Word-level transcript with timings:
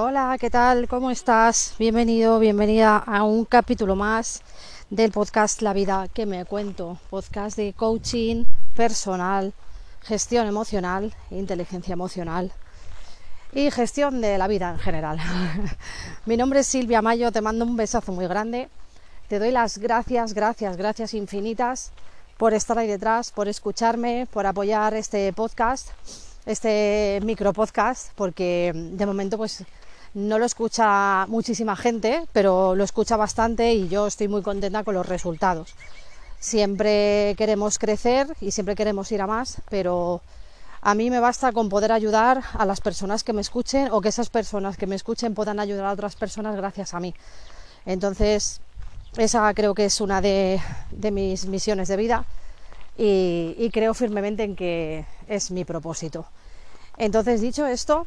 Hola, 0.00 0.36
¿qué 0.38 0.48
tal? 0.48 0.86
¿Cómo 0.86 1.10
estás? 1.10 1.74
Bienvenido, 1.76 2.38
bienvenida 2.38 2.98
a 2.98 3.24
un 3.24 3.44
capítulo 3.44 3.96
más 3.96 4.42
del 4.90 5.10
podcast 5.10 5.60
La 5.60 5.72
vida 5.72 6.06
que 6.14 6.24
me 6.24 6.44
cuento, 6.44 7.00
podcast 7.10 7.56
de 7.56 7.72
coaching 7.72 8.44
personal, 8.76 9.52
gestión 10.02 10.46
emocional, 10.46 11.16
inteligencia 11.32 11.94
emocional 11.94 12.52
y 13.52 13.72
gestión 13.72 14.20
de 14.20 14.38
la 14.38 14.46
vida 14.46 14.70
en 14.70 14.78
general. 14.78 15.18
Mi 16.26 16.36
nombre 16.36 16.60
es 16.60 16.68
Silvia 16.68 17.02
Mayo, 17.02 17.32
te 17.32 17.40
mando 17.40 17.64
un 17.64 17.76
besazo 17.76 18.12
muy 18.12 18.28
grande. 18.28 18.68
Te 19.26 19.40
doy 19.40 19.50
las 19.50 19.78
gracias, 19.78 20.32
gracias, 20.32 20.76
gracias 20.76 21.12
infinitas 21.12 21.90
por 22.36 22.54
estar 22.54 22.78
ahí 22.78 22.86
detrás, 22.86 23.32
por 23.32 23.48
escucharme, 23.48 24.28
por 24.30 24.46
apoyar 24.46 24.94
este 24.94 25.32
podcast, 25.32 25.88
este 26.46 27.18
micro 27.24 27.52
podcast, 27.52 28.12
porque 28.14 28.70
de 28.72 29.04
momento 29.04 29.36
pues 29.36 29.66
no 30.14 30.38
lo 30.38 30.44
escucha 30.44 31.26
muchísima 31.28 31.76
gente, 31.76 32.26
pero 32.32 32.74
lo 32.74 32.84
escucha 32.84 33.16
bastante 33.16 33.72
y 33.72 33.88
yo 33.88 34.06
estoy 34.06 34.28
muy 34.28 34.42
contenta 34.42 34.84
con 34.84 34.94
los 34.94 35.06
resultados. 35.06 35.74
Siempre 36.40 37.34
queremos 37.36 37.78
crecer 37.78 38.28
y 38.40 38.52
siempre 38.52 38.74
queremos 38.74 39.10
ir 39.12 39.20
a 39.20 39.26
más, 39.26 39.60
pero 39.68 40.22
a 40.80 40.94
mí 40.94 41.10
me 41.10 41.20
basta 41.20 41.52
con 41.52 41.68
poder 41.68 41.92
ayudar 41.92 42.42
a 42.52 42.64
las 42.64 42.80
personas 42.80 43.24
que 43.24 43.32
me 43.32 43.40
escuchen 43.40 43.88
o 43.90 44.00
que 44.00 44.08
esas 44.08 44.30
personas 44.30 44.76
que 44.76 44.86
me 44.86 44.94
escuchen 44.94 45.34
puedan 45.34 45.58
ayudar 45.58 45.86
a 45.86 45.92
otras 45.92 46.14
personas 46.16 46.56
gracias 46.56 46.94
a 46.94 47.00
mí. 47.00 47.14
Entonces, 47.86 48.60
esa 49.16 49.52
creo 49.54 49.74
que 49.74 49.86
es 49.86 50.00
una 50.00 50.20
de, 50.20 50.60
mis 51.10 51.46
misiones 51.46 51.88
de 51.88 51.96
vida 51.96 52.24
y, 52.96 53.54
y 53.58 53.70
creo 53.70 53.94
firmemente 53.94 54.44
en 54.44 54.54
que 54.54 55.04
es 55.26 55.50
mi 55.50 55.64
propósito. 55.64 56.26
Entonces, 56.96 57.40
dicho 57.40 57.66
esto, 57.66 58.06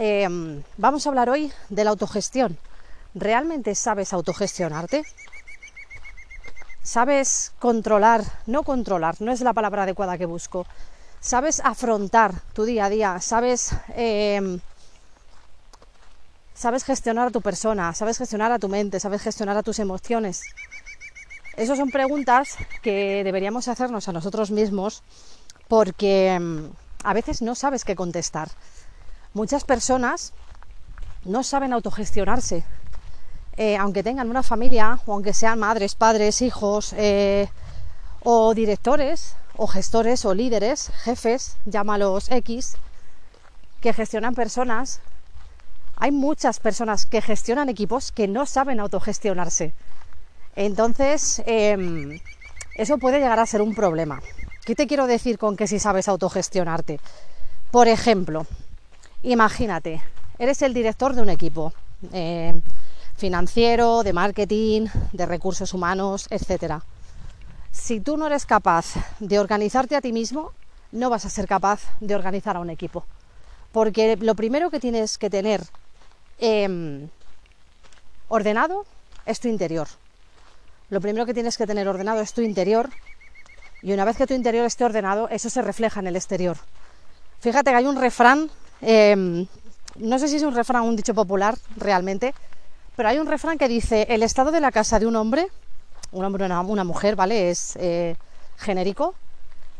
Em, 0.00 0.62
vamos 0.76 1.04
a 1.04 1.08
hablar 1.08 1.28
hoy 1.28 1.52
de 1.70 1.82
la 1.82 1.90
autogestión. 1.90 2.56
¿Realmente 3.14 3.74
sabes 3.74 4.12
autogestionarte? 4.12 5.04
¿Sabes 6.84 7.52
controlar? 7.58 8.22
No 8.46 8.62
controlar, 8.62 9.20
no 9.20 9.32
es 9.32 9.40
la 9.40 9.52
palabra 9.52 9.82
adecuada 9.82 10.16
que 10.16 10.24
busco. 10.24 10.66
¿Sabes 11.20 11.60
afrontar 11.64 12.32
tu 12.52 12.64
día 12.64 12.84
a 12.84 12.90
día? 12.90 13.20
¿Sabes, 13.20 13.72
em, 13.96 14.60
sabes 16.54 16.84
gestionar 16.84 17.26
a 17.26 17.30
tu 17.32 17.40
persona? 17.40 17.92
¿Sabes 17.92 18.18
gestionar 18.18 18.52
a 18.52 18.60
tu 18.60 18.68
mente? 18.68 19.00
¿Sabes 19.00 19.20
gestionar 19.20 19.56
a 19.56 19.64
tus 19.64 19.80
emociones? 19.80 20.42
Esas 21.56 21.76
son 21.76 21.90
preguntas 21.90 22.56
que 22.82 23.22
deberíamos 23.24 23.66
hacernos 23.66 24.06
a 24.06 24.12
nosotros 24.12 24.52
mismos 24.52 25.02
porque 25.66 26.34
em, 26.34 26.70
a 27.02 27.14
veces 27.14 27.42
no 27.42 27.56
sabes 27.56 27.84
qué 27.84 27.96
contestar 27.96 28.48
muchas 29.34 29.64
personas 29.64 30.32
no 31.24 31.42
saben 31.42 31.72
autogestionarse. 31.72 32.64
Eh, 33.56 33.76
aunque 33.76 34.02
tengan 34.02 34.30
una 34.30 34.42
familia, 34.42 35.00
o 35.06 35.12
aunque 35.12 35.34
sean 35.34 35.58
madres, 35.58 35.94
padres, 35.94 36.42
hijos, 36.42 36.94
eh, 36.96 37.48
o 38.22 38.54
directores, 38.54 39.34
o 39.56 39.66
gestores, 39.66 40.24
o 40.24 40.32
líderes, 40.32 40.90
jefes, 41.02 41.56
llámalos 41.66 42.30
X, 42.30 42.76
que 43.80 43.92
gestionan 43.92 44.34
personas, 44.34 45.00
hay 45.96 46.12
muchas 46.12 46.60
personas 46.60 47.06
que 47.06 47.20
gestionan 47.20 47.68
equipos 47.68 48.12
que 48.12 48.28
no 48.28 48.46
saben 48.46 48.78
autogestionarse. 48.78 49.72
Entonces, 50.54 51.42
em, 51.46 52.20
eso 52.76 52.98
puede 52.98 53.18
llegar 53.18 53.40
a 53.40 53.46
ser 53.46 53.62
un 53.62 53.74
problema. 53.74 54.20
¿Qué 54.64 54.76
te 54.76 54.86
quiero 54.86 55.06
decir 55.06 55.38
con 55.38 55.56
que 55.56 55.66
si 55.66 55.80
sabes 55.80 56.08
autogestionarte? 56.08 57.00
Por 57.72 57.88
ejemplo, 57.88 58.46
Imagínate, 59.22 60.00
eres 60.38 60.62
el 60.62 60.72
director 60.72 61.14
de 61.14 61.22
un 61.22 61.28
equipo 61.28 61.72
eh, 62.12 62.60
financiero, 63.16 64.04
de 64.04 64.12
marketing, 64.12 64.86
de 65.12 65.26
recursos 65.26 65.74
humanos, 65.74 66.28
etc. 66.30 66.74
Si 67.72 68.00
tú 68.00 68.16
no 68.16 68.28
eres 68.28 68.46
capaz 68.46 68.94
de 69.18 69.40
organizarte 69.40 69.96
a 69.96 70.00
ti 70.00 70.12
mismo, 70.12 70.52
no 70.92 71.10
vas 71.10 71.24
a 71.24 71.30
ser 71.30 71.48
capaz 71.48 71.80
de 72.00 72.14
organizar 72.14 72.56
a 72.56 72.60
un 72.60 72.70
equipo. 72.70 73.04
Porque 73.72 74.16
lo 74.16 74.36
primero 74.36 74.70
que 74.70 74.78
tienes 74.78 75.18
que 75.18 75.28
tener 75.28 75.62
em, 76.38 77.08
ordenado 78.28 78.86
es 79.26 79.40
tu 79.40 79.48
interior. 79.48 79.88
Lo 80.90 81.00
primero 81.00 81.26
que 81.26 81.34
tienes 81.34 81.58
que 81.58 81.66
tener 81.66 81.88
ordenado 81.88 82.20
es 82.20 82.32
tu 82.32 82.40
interior. 82.40 82.88
Y 83.82 83.92
una 83.92 84.04
vez 84.04 84.16
que 84.16 84.26
tu 84.28 84.34
interior 84.34 84.64
esté 84.64 84.84
ordenado, 84.84 85.28
eso 85.28 85.50
se 85.50 85.60
refleja 85.60 85.98
en 86.00 86.06
el 86.06 86.16
exterior. 86.16 86.56
Fíjate 87.40 87.70
que 87.70 87.76
hay 87.76 87.86
un 87.86 88.00
refrán 88.00 88.50
Em, 88.80 89.46
no 89.96 90.18
sé 90.18 90.28
si 90.28 90.36
es 90.36 90.42
un 90.42 90.54
refrán 90.54 90.82
o 90.82 90.86
un 90.86 90.96
dicho 90.96 91.14
popular 91.14 91.56
realmente, 91.76 92.34
pero 92.96 93.08
hay 93.08 93.18
un 93.18 93.26
refrán 93.26 93.58
que 93.58 93.68
dice, 93.68 94.06
el 94.10 94.22
estado 94.22 94.50
de 94.50 94.60
la 94.60 94.72
casa 94.72 94.98
de 94.98 95.06
un 95.06 95.16
hombre, 95.16 95.48
un 96.12 96.24
hombre 96.24 96.44
o 96.44 96.60
una, 96.62 96.84
mujer, 96.84 97.16
¿vale? 97.16 97.50
Es 97.50 97.76
eh, 97.76 98.16
genérico. 98.56 99.14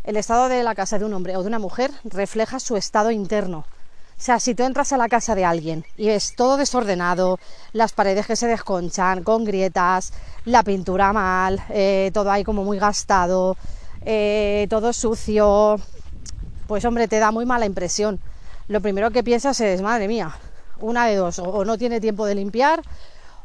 El 0.04 0.16
estado 0.16 0.48
de 0.48 0.62
la 0.62 0.75
casa 0.75 0.98
de 0.98 1.04
un 1.04 1.12
hombre 1.14 1.37
o 1.37 1.42
de 1.42 1.48
una 1.48 1.58
mujer 1.58 1.91
refleja 2.04 2.60
su 2.60 2.76
estado 2.76 3.10
interno. 3.10 3.58
O 3.58 4.20
sea, 4.20 4.41
si 4.41 4.54
tú 4.54 4.64
entras 4.64 4.92
a 4.92 4.97
la 4.97 5.08
casa 5.08 5.34
de 5.34 5.44
alguien 5.44 5.84
y 5.97 6.08
ves 6.08 6.34
todo 6.34 6.56
desordenado, 6.56 7.38
las 7.72 7.92
paredes 7.92 8.26
que 8.26 8.34
se 8.34 8.48
desconchan, 8.48 9.22
con 9.22 9.44
grietas, 9.44 10.12
la 10.44 10.64
pintura 10.64 11.12
mal, 11.12 11.62
eh, 11.69 12.10
todo 12.12 12.31
ahí 12.31 12.42
como 12.42 12.64
muy 12.64 12.78
gastado, 12.78 13.56
eh, 14.04 14.66
todo 14.70 14.92
sucio, 14.92 15.76
pues 16.66 16.84
hombre, 16.84 17.06
te 17.06 17.20
da 17.20 17.31
muy 17.31 17.47
mala 17.47 17.66
impresión 17.66 18.19
lo 18.68 18.80
primero 18.82 19.10
que 19.10 19.24
piensas 19.24 19.60
es, 19.60 19.82
madre 19.82 20.08
mía, 20.08 20.30
una 20.80 21.06
de 21.06 21.16
dos, 21.16 21.38
o 21.38 21.64
no 21.64 21.78
tiene 21.78 22.00
tiempo 22.00 22.26
de 22.26 22.34
limpiar 22.34 22.82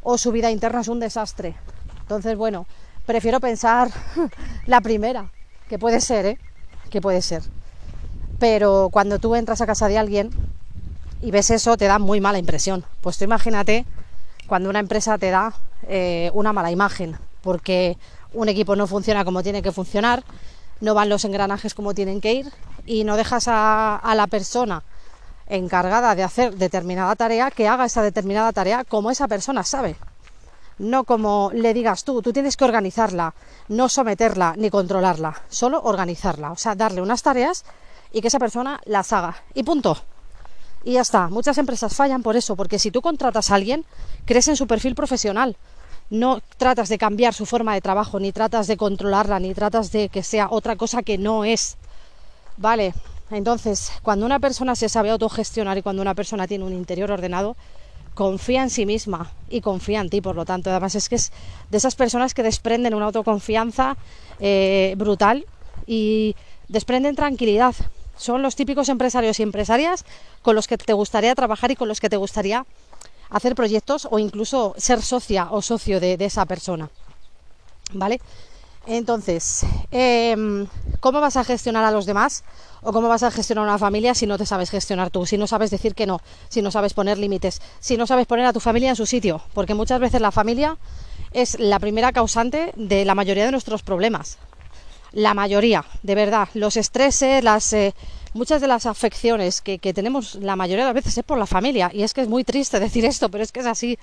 o 0.02 0.18
su 0.18 0.30
vida 0.30 0.50
interna 0.50 0.82
es 0.82 0.88
un 0.88 1.00
desastre. 1.00 1.56
Entonces, 2.02 2.36
bueno, 2.36 2.66
prefiero 3.06 3.40
pensar 3.40 3.90
la 4.66 4.80
primera, 4.82 5.30
que 5.68 5.78
puede 5.78 6.00
ser, 6.00 6.26
¿eh? 6.26 6.38
Que 6.90 7.00
puede 7.00 7.22
ser. 7.22 7.42
Pero 8.38 8.90
cuando 8.92 9.18
tú 9.18 9.34
entras 9.34 9.62
a 9.62 9.66
casa 9.66 9.88
de 9.88 9.96
alguien 9.96 10.30
y 11.22 11.30
ves 11.30 11.50
eso, 11.50 11.76
te 11.78 11.86
da 11.86 11.98
muy 11.98 12.20
mala 12.20 12.38
impresión. 12.38 12.84
Pues 13.00 13.16
tú 13.16 13.24
imagínate 13.24 13.86
cuando 14.46 14.68
una 14.68 14.80
empresa 14.80 15.16
te 15.16 15.30
da 15.30 15.54
eh, 15.88 16.30
una 16.34 16.52
mala 16.52 16.70
imagen, 16.70 17.16
porque 17.40 17.96
un 18.34 18.50
equipo 18.50 18.76
no 18.76 18.86
funciona 18.86 19.24
como 19.24 19.42
tiene 19.42 19.62
que 19.62 19.72
funcionar, 19.72 20.22
no 20.80 20.92
van 20.92 21.08
los 21.08 21.24
engranajes 21.24 21.72
como 21.72 21.94
tienen 21.94 22.20
que 22.20 22.34
ir 22.34 22.52
y 22.84 23.04
no 23.04 23.16
dejas 23.16 23.46
a 23.48 24.12
la 24.14 24.26
persona 24.26 24.82
encargada 25.48 26.14
de 26.14 26.22
hacer 26.22 26.54
determinada 26.54 27.14
tarea 27.16 27.50
que 27.50 27.68
haga 27.68 27.84
esa 27.84 28.02
determinada 28.02 28.52
tarea 28.52 28.84
como 28.84 29.10
esa 29.10 29.28
persona 29.28 29.64
sabe. 29.64 29.96
No 30.78 31.04
como 31.04 31.50
le 31.54 31.72
digas 31.72 32.04
tú, 32.04 32.20
tú 32.20 32.32
tienes 32.32 32.56
que 32.56 32.64
organizarla, 32.64 33.34
no 33.68 33.88
someterla 33.88 34.54
ni 34.56 34.70
controlarla, 34.70 35.42
solo 35.48 35.80
organizarla, 35.82 36.50
o 36.50 36.56
sea, 36.56 36.74
darle 36.74 37.00
unas 37.00 37.22
tareas 37.22 37.64
y 38.12 38.20
que 38.20 38.28
esa 38.28 38.38
persona 38.38 38.80
las 38.84 39.12
haga. 39.12 39.36
Y 39.54 39.62
punto. 39.62 39.96
Y 40.82 40.92
ya 40.92 41.00
está. 41.00 41.28
Muchas 41.28 41.58
empresas 41.58 41.94
fallan 41.94 42.22
por 42.22 42.36
eso, 42.36 42.56
porque 42.56 42.78
si 42.78 42.90
tú 42.90 43.00
contratas 43.02 43.50
a 43.50 43.54
alguien, 43.54 43.84
crees 44.24 44.48
en 44.48 44.56
su 44.56 44.66
perfil 44.66 44.94
profesional. 44.94 45.56
No 46.10 46.40
tratas 46.58 46.88
de 46.88 46.98
cambiar 46.98 47.32
su 47.32 47.46
forma 47.46 47.74
de 47.74 47.80
trabajo, 47.80 48.20
ni 48.20 48.32
tratas 48.32 48.66
de 48.66 48.76
controlarla, 48.76 49.38
ni 49.40 49.54
tratas 49.54 49.90
de 49.90 50.10
que 50.10 50.22
sea 50.22 50.48
otra 50.50 50.76
cosa 50.76 51.02
que 51.02 51.16
no 51.16 51.44
es. 51.44 51.76
Vale, 52.56 52.94
entonces, 53.30 53.90
cuando 54.02 54.26
una 54.26 54.38
persona 54.38 54.76
se 54.76 54.88
sabe 54.88 55.10
autogestionar 55.10 55.78
y 55.78 55.82
cuando 55.82 56.02
una 56.02 56.14
persona 56.14 56.46
tiene 56.46 56.64
un 56.64 56.72
interior 56.72 57.10
ordenado, 57.10 57.56
confía 58.14 58.62
en 58.62 58.70
sí 58.70 58.86
misma 58.86 59.32
y 59.50 59.60
confía 59.60 60.00
en 60.00 60.08
ti, 60.08 60.20
por 60.20 60.36
lo 60.36 60.44
tanto. 60.44 60.70
Además, 60.70 60.94
es 60.94 61.08
que 61.08 61.16
es 61.16 61.32
de 61.70 61.78
esas 61.78 61.96
personas 61.96 62.32
que 62.32 62.42
desprenden 62.42 62.94
una 62.94 63.06
autoconfianza 63.06 63.96
eh, 64.38 64.94
brutal 64.96 65.46
y 65.86 66.36
desprenden 66.68 67.16
tranquilidad. 67.16 67.74
Son 68.16 68.42
los 68.42 68.54
típicos 68.54 68.88
empresarios 68.88 69.40
y 69.40 69.42
empresarias 69.42 70.04
con 70.42 70.54
los 70.54 70.68
que 70.68 70.78
te 70.78 70.92
gustaría 70.92 71.34
trabajar 71.34 71.70
y 71.72 71.76
con 71.76 71.88
los 71.88 72.00
que 72.00 72.08
te 72.08 72.16
gustaría 72.16 72.64
hacer 73.30 73.54
proyectos 73.56 74.06
o 74.10 74.18
incluso 74.18 74.74
ser 74.76 75.02
socia 75.02 75.48
o 75.50 75.60
socio 75.60 75.98
de, 75.98 76.16
esa 76.20 76.46
persona. 76.46 76.90
¿Vale? 77.92 78.20
Entonces, 78.86 79.64
em, 79.90 80.66
¿cómo 81.00 81.20
vas 81.20 81.36
a 81.36 81.44
gestionar 81.44 81.84
a 81.84 81.90
los 81.90 82.06
demás? 82.06 82.44
¿O 82.86 82.92
cómo 82.92 83.08
vas 83.08 83.22
a 83.22 83.30
gestionar 83.30 83.64
una 83.64 83.78
familia 83.78 84.14
si 84.14 84.26
no 84.26 84.36
te 84.36 84.44
sabes 84.44 84.70
gestionar 84.70 85.08
tú? 85.08 85.24
Si 85.24 85.38
no 85.38 85.46
sabes 85.46 85.70
decir 85.70 85.94
que 85.94 86.06
no, 86.06 86.20
si 86.50 86.60
no 86.60 86.70
sabes 86.70 86.92
poner 86.92 87.16
límites, 87.16 87.62
si 87.80 87.96
no 87.96 88.06
sabes 88.06 88.26
poner 88.26 88.44
a 88.44 88.52
tu 88.52 88.60
familia 88.60 88.90
en 88.90 88.96
su 88.96 89.06
sitio. 89.06 89.40
Porque 89.54 89.72
muchas 89.72 90.00
veces 90.00 90.20
la 90.20 90.30
familia 90.30 90.76
es 91.32 91.58
la 91.58 91.78
primera 91.78 92.12
causante 92.12 92.72
de 92.76 93.06
la 93.06 93.14
mayoría 93.14 93.46
de 93.46 93.52
nuestros 93.52 93.82
problemas. 93.82 94.36
La 95.12 95.32
mayoría, 95.32 95.86
de 96.02 96.14
verdad. 96.14 96.48
Los 96.52 96.76
estreses, 96.76 97.42
las, 97.42 97.72
eh, 97.72 97.94
muchas 98.34 98.60
de 98.60 98.68
las 98.68 98.84
afecciones 98.84 99.62
que, 99.62 99.78
tenemos 99.78 100.34
la 100.34 100.54
mayoría 100.54 100.84
de 100.84 100.88
las 100.88 100.94
veces 100.94 101.16
es 101.16 101.24
por 101.24 101.38
la 101.38 101.46
familia. 101.46 101.90
Y 101.90 102.02
es 102.02 102.12
que 102.12 102.20
es 102.20 102.28
muy 102.28 102.44
triste 102.44 102.80
decir 102.80 103.06
esto, 103.06 103.30
pero 103.30 103.42
es 103.42 103.50
que 103.50 103.60
es 103.60 103.66
así. 103.66 103.98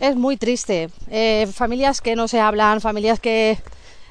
Es 0.00 0.16
muy 0.16 0.36
triste. 0.36 0.90
Eh, 1.10 1.46
familias 1.54 2.00
que 2.00 2.16
no 2.16 2.26
se 2.26 2.40
hablan, 2.40 2.80
familias 2.80 3.20
que 3.20 3.56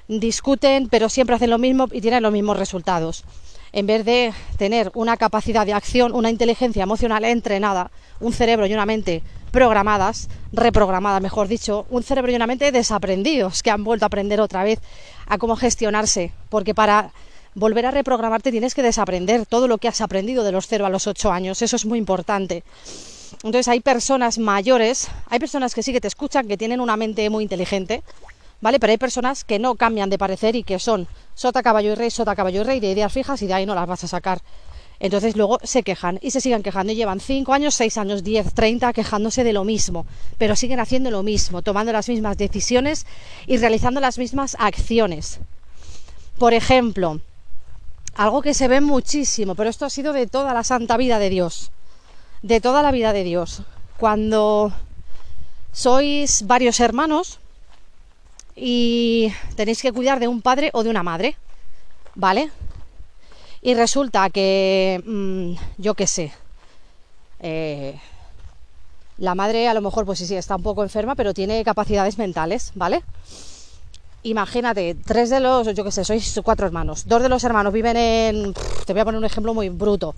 discuten, 0.07 0.87
pero 0.87 1.09
siempre 1.09 1.35
hacen 1.35 1.49
lo 1.49 1.57
mismo 1.57 1.89
y 1.91 1.99
tienen 1.99 2.23
los 2.23 2.31
mismos 2.31 2.57
resultados. 2.57 3.25
En 3.73 3.87
vez 3.87 4.05
de 4.05 4.33
tener 4.57 4.91
una 4.93 5.17
capacidad 5.17 5.65
de 5.65 5.73
acción, 5.73 6.13
una 6.13 6.29
inteligencia 6.29 6.83
emocional 6.83 7.25
entrenada, 7.25 7.91
un 8.19 8.31
cerebro 8.31 8.67
y 8.67 8.73
una 8.73 8.85
mente 8.85 9.23
programadas, 9.51 10.29
reprogramadas, 10.51 11.21
mejor 11.21 11.47
dicho, 11.47 11.85
un 11.89 12.03
cerebro 12.03 12.31
y 12.31 12.35
una 12.35 12.47
mente 12.47 12.71
desaprendidos, 12.71 13.61
que 13.61 13.71
han 13.71 13.83
vuelto 13.83 14.05
a 14.05 14.07
aprender 14.07 14.39
otra 14.39 14.63
vez 14.63 14.79
a 15.27 15.37
cómo 15.37 15.55
gestionarse, 15.55 16.31
porque 16.49 16.73
para 16.73 17.11
volver 17.55 17.85
a 17.87 17.91
reprogramarte 17.91 18.51
tienes 18.51 18.73
que 18.73 18.83
desaprender 18.83 19.45
todo 19.45 19.67
lo 19.67 19.77
que 19.77 19.87
has 19.87 20.01
aprendido 20.01 20.43
de 20.43 20.51
los 20.51 20.67
0 20.67 20.85
a 20.85 20.89
los 20.89 21.07
8 21.07 21.31
años, 21.31 21.61
eso 21.61 21.75
es 21.75 21.85
muy 21.85 21.99
importante. 21.99 22.63
Entonces 23.37 23.67
hay 23.67 23.79
personas 23.79 24.37
mayores, 24.37 25.07
hay 25.29 25.39
personas 25.39 25.73
que 25.73 25.83
sí 25.83 25.91
que 25.91 26.01
te 26.01 26.07
escuchan, 26.07 26.47
que 26.47 26.57
tienen 26.57 26.79
una 26.79 26.95
mente 26.97 27.29
muy 27.29 27.43
inteligente, 27.43 28.03
¿vale? 28.63 28.79
Pero 28.79 28.91
hay 28.91 28.97
personas 28.97 29.43
que 29.43 29.59
no 29.59 29.75
cambian 29.75 30.09
de 30.09 30.17
parecer 30.17 30.55
y 30.55 30.63
que 30.63 30.79
son 30.79 31.05
sota, 31.35 31.61
caballo 31.61 31.91
y 31.91 31.95
rey, 31.95 32.09
sota, 32.09 32.33
caballo 32.33 32.61
y 32.61 32.63
rey, 32.63 32.79
de 32.79 32.91
ideas 32.91 33.11
fijas 33.11 33.41
y 33.41 33.47
de 33.47 33.53
ahí 33.53 33.65
no 33.65 33.75
las 33.75 33.85
vas 33.85 34.05
a 34.05 34.07
sacar. 34.07 34.39
Entonces 35.01 35.35
luego 35.35 35.59
se 35.63 35.83
quejan 35.83 36.17
y 36.21 36.31
se 36.31 36.39
siguen 36.39 36.63
quejando 36.63 36.93
y 36.93 36.95
llevan 36.95 37.19
5 37.19 37.53
años, 37.53 37.75
6 37.75 37.97
años, 37.97 38.23
10, 38.23 38.53
30 38.53 38.93
quejándose 38.93 39.43
de 39.43 39.51
lo 39.51 39.65
mismo, 39.65 40.05
pero 40.37 40.55
siguen 40.55 40.79
haciendo 40.79 41.11
lo 41.11 41.23
mismo, 41.23 41.61
tomando 41.61 41.91
las 41.91 42.07
mismas 42.07 42.37
decisiones 42.37 43.05
y 43.47 43.57
realizando 43.57 43.99
las 43.99 44.17
mismas 44.17 44.55
acciones. 44.57 45.41
Por 46.39 46.53
ejemplo, 46.53 47.19
algo 48.15 48.41
que 48.41 48.53
se 48.53 48.69
ve 48.69 48.79
muchísimo, 48.79 49.55
pero 49.55 49.69
esto 49.69 49.85
ha 49.85 49.89
sido 49.89 50.13
de 50.13 50.25
toda 50.25 50.53
la 50.53 50.63
santa 50.63 50.95
vida 50.95 51.19
de 51.19 51.29
Dios, 51.29 51.73
de 52.41 52.61
toda 52.61 52.81
la 52.81 52.91
vida 52.91 53.11
de 53.11 53.25
Dios. 53.25 53.63
Cuando 53.97 54.71
sois 55.73 56.47
varios 56.47 56.79
hermanos, 56.79 57.39
y 58.55 59.31
tenéis 59.55 59.81
que 59.81 59.91
cuidar 59.91 60.19
de 60.19 60.27
un 60.27 60.41
padre 60.41 60.69
o 60.73 60.83
de 60.83 60.89
una 60.89 61.03
madre, 61.03 61.35
¿vale? 62.15 62.51
Y 63.61 63.73
resulta 63.73 64.29
que, 64.29 65.01
mm, 65.05 65.53
yo 65.81 65.93
qué 65.93 66.07
sé, 66.07 66.33
eh, 67.39 67.99
la 69.17 69.35
madre 69.35 69.67
a 69.67 69.73
lo 69.73 69.81
mejor, 69.81 70.05
pues 70.05 70.19
sí, 70.19 70.25
sí, 70.25 70.35
está 70.35 70.55
un 70.55 70.63
poco 70.63 70.83
enferma, 70.83 71.15
pero 71.15 71.33
tiene 71.33 71.63
capacidades 71.63 72.17
mentales, 72.17 72.71
¿vale? 72.75 73.03
Imagínate, 74.23 74.95
tres 74.95 75.29
de 75.29 75.39
los, 75.39 75.67
yo 75.73 75.83
qué 75.83 75.91
sé, 75.91 76.05
sois 76.05 76.39
cuatro 76.43 76.65
hermanos, 76.65 77.07
dos 77.07 77.21
de 77.21 77.29
los 77.29 77.43
hermanos 77.43 77.73
viven 77.73 77.97
en, 77.97 78.53
te 78.85 78.93
voy 78.93 79.01
a 79.01 79.05
poner 79.05 79.19
un 79.19 79.25
ejemplo 79.25 79.53
muy 79.53 79.69
bruto, 79.69 80.15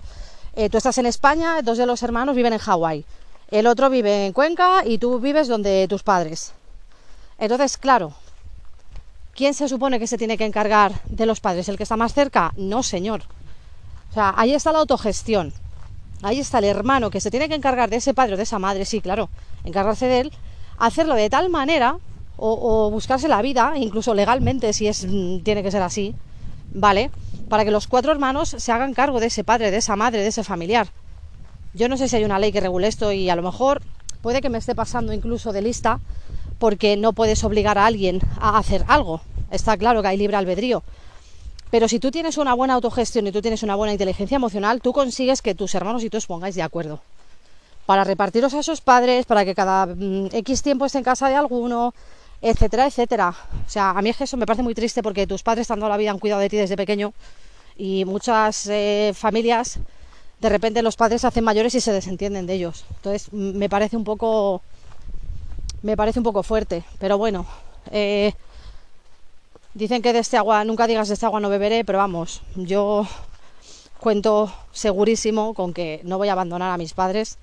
eh, 0.54 0.70
tú 0.70 0.78
estás 0.78 0.98
en 0.98 1.06
España, 1.06 1.60
dos 1.62 1.76
de 1.78 1.86
los 1.86 2.02
hermanos 2.02 2.36
viven 2.36 2.52
en 2.52 2.58
Hawái, 2.58 3.04
el 3.50 3.66
otro 3.66 3.90
vive 3.90 4.26
en 4.26 4.32
Cuenca 4.32 4.82
y 4.84 4.98
tú 4.98 5.18
vives 5.18 5.48
donde 5.48 5.86
tus 5.88 6.02
padres. 6.02 6.52
Entonces, 7.38 7.76
claro, 7.76 8.14
¿Quién 9.36 9.52
se 9.52 9.68
supone 9.68 9.98
que 9.98 10.06
se 10.06 10.16
tiene 10.16 10.38
que 10.38 10.46
encargar 10.46 10.92
de 11.10 11.26
los 11.26 11.40
padres? 11.40 11.68
¿El 11.68 11.76
que 11.76 11.82
está 11.82 11.98
más 11.98 12.14
cerca? 12.14 12.54
No, 12.56 12.82
señor. 12.82 13.22
O 14.10 14.14
sea, 14.14 14.32
ahí 14.34 14.54
está 14.54 14.72
la 14.72 14.78
autogestión. 14.78 15.52
Ahí 16.22 16.40
está 16.40 16.58
el 16.58 16.64
hermano 16.64 17.10
que 17.10 17.20
se 17.20 17.30
tiene 17.30 17.46
que 17.46 17.54
encargar 17.54 17.90
de 17.90 17.96
ese 17.96 18.14
padre 18.14 18.32
o 18.32 18.36
de 18.38 18.44
esa 18.44 18.58
madre, 18.58 18.86
sí, 18.86 19.02
claro, 19.02 19.28
encargarse 19.64 20.06
de 20.06 20.20
él, 20.20 20.32
hacerlo 20.78 21.14
de 21.14 21.28
tal 21.28 21.50
manera 21.50 21.98
o, 22.38 22.90
buscarse 22.90 23.28
la 23.28 23.42
vida, 23.42 23.74
incluso 23.76 24.14
legalmente, 24.14 24.72
si 24.72 24.86
es 24.86 25.04
mm, 25.06 25.40
tiene 25.40 25.62
que 25.62 25.70
ser 25.70 25.82
así, 25.82 26.14
¿vale? 26.72 27.10
Para 27.50 27.66
que 27.66 27.70
los 27.70 27.86
cuatro 27.86 28.12
hermanos 28.12 28.56
se 28.58 28.72
hagan 28.72 28.94
cargo 28.94 29.20
de 29.20 29.26
ese 29.26 29.44
padre, 29.44 29.70
de 29.70 29.76
esa 29.76 29.96
madre, 29.96 30.20
de 30.20 30.28
ese 30.28 30.44
familiar. 30.44 30.88
Yo 31.74 31.90
no 31.90 31.98
sé 31.98 32.08
si 32.08 32.16
hay 32.16 32.24
una 32.24 32.38
ley 32.38 32.52
que 32.52 32.60
regule 32.60 32.88
esto 32.88 33.12
y 33.12 33.28
a 33.28 33.36
lo 33.36 33.42
mejor 33.42 33.82
puede 34.22 34.40
que 34.40 34.48
me 34.48 34.56
esté 34.56 34.74
pasando 34.74 35.12
incluso 35.12 35.52
de 35.52 35.60
lista, 35.60 36.00
porque 36.58 36.96
no 36.96 37.12
puedes 37.12 37.44
obligar 37.44 37.78
a 37.78 37.86
alguien 37.86 38.20
a 38.40 38.58
hacer 38.58 38.84
algo. 38.88 39.20
Está 39.50 39.76
claro 39.76 40.02
que 40.02 40.08
hay 40.08 40.16
libre 40.16 40.36
albedrío. 40.36 40.82
Pero 41.70 41.88
si 41.88 41.98
tú 41.98 42.10
tienes 42.10 42.38
una 42.38 42.54
buena 42.54 42.74
autogestión 42.74 43.26
y 43.26 43.32
tú 43.32 43.42
tienes 43.42 43.62
una 43.62 43.74
buena 43.74 43.92
inteligencia 43.92 44.36
emocional, 44.36 44.80
tú 44.80 44.92
consigues 44.92 45.42
que 45.42 45.54
tus 45.54 45.74
hermanos 45.74 46.04
y 46.04 46.10
tú 46.10 46.16
os 46.16 46.26
pongáis 46.26 46.54
de 46.54 46.62
acuerdo. 46.62 47.00
Para 47.86 48.04
repartiros 48.04 48.54
a 48.54 48.60
esos 48.60 48.80
padres, 48.80 49.26
para 49.26 49.44
que 49.44 49.54
cada 49.54 49.86
mm, 49.86 50.28
X 50.32 50.62
tiempo 50.62 50.86
esté 50.86 50.98
en 50.98 51.04
casa 51.04 51.28
de 51.28 51.34
alguno, 51.34 51.92
etcétera, 52.40 52.86
etcétera. 52.86 53.34
O 53.66 53.70
sea, 53.70 53.90
a 53.90 54.02
mí 54.02 54.10
es 54.10 54.16
que 54.16 54.24
eso 54.24 54.36
me 54.36 54.46
parece 54.46 54.62
muy 54.62 54.74
triste 54.74 55.02
porque 55.02 55.26
tus 55.26 55.42
padres 55.42 55.66
toda 55.66 55.88
la 55.88 55.96
vida 55.96 56.10
han 56.10 56.18
cuidado 56.18 56.40
de 56.40 56.48
ti 56.48 56.56
desde 56.56 56.76
pequeño 56.76 57.12
y 57.76 58.04
muchas 58.04 58.66
eh, 58.68 59.12
familias, 59.14 59.78
de 60.40 60.48
repente 60.48 60.82
los 60.82 60.96
padres 60.96 61.22
se 61.22 61.26
hacen 61.26 61.44
mayores 61.44 61.74
y 61.74 61.80
se 61.80 61.92
desentienden 61.92 62.46
de 62.46 62.54
ellos. 62.54 62.84
Entonces, 62.96 63.32
me 63.32 63.68
parece 63.68 63.96
un 63.96 64.04
poco 64.04 64.62
me 65.82 65.96
parece 65.96 66.20
un 66.20 66.24
poco 66.24 66.42
fuerte, 66.42 66.84
pero 66.98 67.18
bueno, 67.18 67.46
eh, 67.90 68.32
dicen 69.74 70.02
que 70.02 70.12
de 70.12 70.20
este 70.20 70.36
agua, 70.36 70.64
nunca 70.64 70.86
digas 70.86 71.08
de 71.08 71.14
este 71.14 71.26
agua 71.26 71.40
no 71.40 71.48
beberé, 71.48 71.84
pero 71.84 71.98
vamos, 71.98 72.42
yo 72.54 73.06
cuento 74.00 74.52
segurísimo 74.72 75.54
con 75.54 75.72
que 75.72 76.00
no 76.04 76.18
voy 76.18 76.28
a 76.28 76.32
abandonar 76.32 76.70
a 76.70 76.78
mis 76.78 76.92
padres 76.92 77.38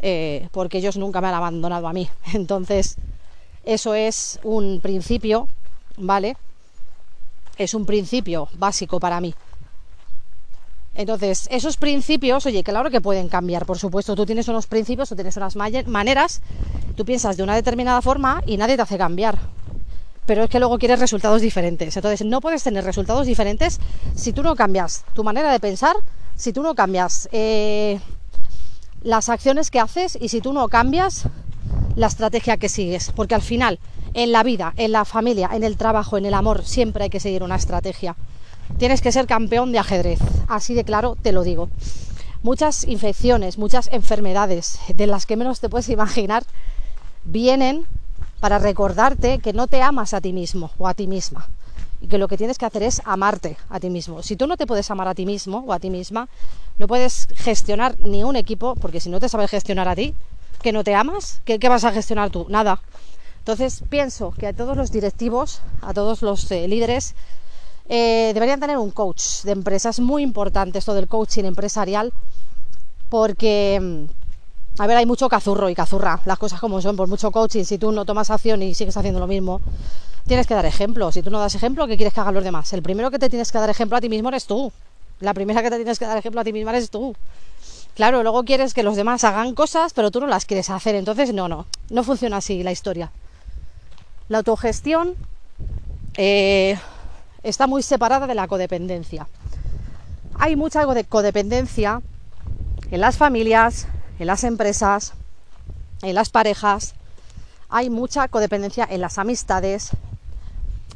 eh, 0.00 0.48
porque 0.52 0.78
ellos 0.78 0.96
nunca 0.96 1.20
me 1.20 1.28
han 1.28 1.34
abandonado 1.34 1.88
a 1.88 1.92
mí. 1.92 2.08
Entonces, 2.34 2.96
eso 3.64 3.94
es 3.94 4.38
un 4.42 4.80
principio, 4.80 5.48
¿vale? 5.96 6.36
Es 7.58 7.74
un 7.74 7.86
principio 7.86 8.48
básico 8.54 9.00
para 9.00 9.20
mí. 9.20 9.34
Entonces, 10.94 11.46
esos 11.50 11.76
principios, 11.76 12.46
oye, 12.46 12.62
claro 12.62 12.90
que 12.90 13.02
pueden 13.02 13.28
cambiar, 13.28 13.66
por 13.66 13.78
supuesto. 13.78 14.14
Tú 14.16 14.24
tienes 14.24 14.48
unos 14.48 14.66
principios, 14.66 15.10
tú 15.10 15.14
tienes 15.14 15.36
unas 15.36 15.54
maneras, 15.56 16.40
tú 16.96 17.04
piensas 17.04 17.36
de 17.36 17.42
una 17.42 17.54
determinada 17.54 18.02
forma 18.02 18.42
y 18.46 18.56
nadie 18.56 18.76
te 18.76 18.82
hace 18.82 18.98
cambiar. 18.98 19.38
Pero 20.26 20.44
es 20.44 20.50
que 20.50 20.58
luego 20.58 20.78
quieres 20.78 20.98
resultados 20.98 21.40
diferentes. 21.40 21.96
Entonces, 21.96 22.26
no 22.26 22.40
puedes 22.40 22.62
tener 22.62 22.84
resultados 22.84 23.26
diferentes 23.26 23.78
si 24.16 24.32
tú 24.32 24.42
no 24.42 24.56
cambias 24.56 25.04
tu 25.14 25.22
manera 25.22 25.52
de 25.52 25.60
pensar, 25.60 25.94
si 26.34 26.52
tú 26.52 26.62
no 26.62 26.74
cambias 26.74 27.28
eh, 27.30 28.00
las 29.02 29.28
acciones 29.28 29.70
que 29.70 29.78
haces 29.78 30.18
y 30.20 30.28
si 30.28 30.40
tú 30.40 30.52
no 30.52 30.68
cambias 30.68 31.28
la 31.94 32.08
estrategia 32.08 32.56
que 32.56 32.68
sigues. 32.68 33.12
Porque 33.14 33.36
al 33.36 33.42
final, 33.42 33.78
en 34.14 34.32
la 34.32 34.42
vida, 34.42 34.74
en 34.76 34.90
la 34.90 35.04
familia, 35.04 35.50
en 35.52 35.62
el 35.62 35.76
trabajo, 35.76 36.18
en 36.18 36.26
el 36.26 36.34
amor, 36.34 36.64
siempre 36.64 37.04
hay 37.04 37.10
que 37.10 37.20
seguir 37.20 37.44
una 37.44 37.54
estrategia 37.54 38.16
tienes 38.78 39.00
que 39.00 39.12
ser 39.12 39.26
campeón 39.26 39.72
de 39.72 39.78
ajedrez. 39.78 40.18
Así 40.48 40.74
de 40.74 40.84
claro 40.84 41.16
te 41.20 41.32
lo 41.32 41.42
digo. 41.42 41.68
Muchas 42.42 42.84
infecciones, 42.84 43.58
muchas 43.58 43.88
enfermedades 43.92 44.78
de 44.94 45.06
las 45.06 45.26
que 45.26 45.36
menos 45.36 45.60
te 45.60 45.68
puedes 45.68 45.88
imaginar 45.88 46.44
vienen 47.26 47.86
para 48.40 48.58
recordarte 48.58 49.38
que 49.40 49.52
no 49.52 49.66
te 49.66 49.82
amas 49.82 50.14
a 50.14 50.20
ti 50.20 50.32
mismo 50.32 50.70
o 50.78 50.88
a 50.88 50.94
ti 50.94 51.06
misma 51.06 51.48
y 52.00 52.08
que 52.08 52.18
lo 52.18 52.28
que 52.28 52.36
tienes 52.36 52.58
que 52.58 52.66
hacer 52.66 52.82
es 52.82 53.02
amarte 53.04 53.56
a 53.68 53.80
ti 53.80 53.90
mismo. 53.90 54.22
Si 54.22 54.36
tú 54.36 54.46
no 54.46 54.56
te 54.56 54.66
puedes 54.66 54.90
amar 54.90 55.08
a 55.08 55.14
ti 55.14 55.26
mismo 55.26 55.64
o 55.66 55.72
a 55.72 55.78
ti 55.78 55.90
misma, 55.90 56.28
no 56.78 56.86
puedes 56.86 57.26
gestionar 57.34 57.98
ni 58.00 58.22
un 58.22 58.36
equipo, 58.36 58.74
porque 58.76 59.00
si 59.00 59.08
no 59.08 59.20
te 59.20 59.28
sabes 59.28 59.50
gestionar 59.50 59.88
a 59.88 59.94
ti, 59.94 60.14
que 60.62 60.72
no 60.72 60.84
te 60.84 60.94
amas, 60.94 61.40
¿qué, 61.44 61.58
vas 61.68 61.84
a 61.84 61.92
gestionar 61.92 62.30
tú? 62.30 62.46
Nada. 62.48 62.80
Entonces 63.38 63.82
pienso 63.88 64.32
que 64.32 64.46
a 64.48 64.52
todos 64.52 64.76
los 64.76 64.90
directivos, 64.90 65.60
a 65.80 65.94
todos 65.94 66.22
los 66.22 66.50
eh, 66.50 66.66
líderes, 66.68 67.14
eh, 67.88 68.32
deberían 68.34 68.60
tener 68.60 68.76
un 68.78 68.90
coach 68.90 69.42
de 69.44 69.52
empresas. 69.52 70.00
muy 70.00 70.22
importante 70.22 70.78
esto 70.78 70.92
del 70.94 71.06
coaching 71.06 71.44
empresarial 71.44 72.12
porque, 73.08 73.78
mm, 73.80 74.25
a 74.78 74.86
ver, 74.86 74.96
hay 74.96 75.06
mucho 75.06 75.28
cazurro 75.28 75.70
y 75.70 75.74
cazurra, 75.74 76.20
las 76.24 76.38
cosas 76.38 76.60
como 76.60 76.80
son, 76.80 76.96
por 76.96 77.08
mucho 77.08 77.30
coaching, 77.30 77.64
si 77.64 77.78
tú 77.78 77.92
no 77.92 78.04
tomas 78.04 78.30
acción 78.30 78.62
y 78.62 78.74
sigues 78.74 78.96
haciendo 78.96 79.20
lo 79.20 79.26
mismo, 79.26 79.60
tienes 80.26 80.46
que 80.46 80.54
dar 80.54 80.66
ejemplo. 80.66 81.10
Si 81.12 81.22
tú 81.22 81.30
no 81.30 81.38
das 81.38 81.54
ejemplo, 81.54 81.86
¿qué 81.86 81.96
quieres 81.96 82.12
que 82.12 82.20
hagan 82.20 82.34
los 82.34 82.44
demás? 82.44 82.72
El 82.72 82.82
primero 82.82 83.10
que 83.10 83.18
te 83.18 83.30
tienes 83.30 83.50
que 83.50 83.58
dar 83.58 83.70
ejemplo 83.70 83.96
a 83.96 84.00
ti 84.00 84.08
mismo 84.08 84.28
eres 84.28 84.46
tú. 84.46 84.72
La 85.20 85.32
primera 85.32 85.62
que 85.62 85.70
te 85.70 85.76
tienes 85.76 85.98
que 85.98 86.04
dar 86.04 86.18
ejemplo 86.18 86.40
a 86.40 86.44
ti 86.44 86.52
misma 86.52 86.72
eres 86.72 86.90
tú. 86.90 87.16
Claro, 87.94 88.22
luego 88.22 88.44
quieres 88.44 88.74
que 88.74 88.82
los 88.82 88.96
demás 88.96 89.24
hagan 89.24 89.54
cosas, 89.54 89.94
pero 89.94 90.10
tú 90.10 90.20
no 90.20 90.26
las 90.26 90.44
quieres 90.44 90.68
hacer. 90.68 90.94
Entonces, 90.94 91.32
no, 91.32 91.48
no, 91.48 91.66
no 91.88 92.04
funciona 92.04 92.36
así 92.36 92.62
la 92.62 92.72
historia. 92.72 93.10
La 94.28 94.38
autogestión 94.38 95.14
eh, 96.18 96.78
está 97.42 97.66
muy 97.66 97.82
separada 97.82 98.26
de 98.26 98.34
la 98.34 98.48
codependencia. 98.48 99.26
Hay 100.38 100.56
mucha 100.56 100.84
codependencia 101.08 102.02
en 102.90 103.00
las 103.00 103.16
familias, 103.16 103.88
en 104.18 104.26
las 104.26 104.44
empresas, 104.44 105.14
en 106.02 106.14
las 106.14 106.30
parejas, 106.30 106.94
hay 107.68 107.90
mucha 107.90 108.28
codependencia 108.28 108.86
en 108.88 109.00
las 109.00 109.18
amistades. 109.18 109.90